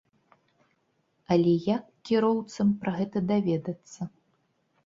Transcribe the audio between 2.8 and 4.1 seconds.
пра гэта даведацца?